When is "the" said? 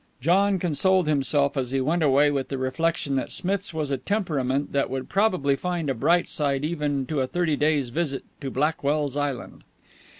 2.47-2.57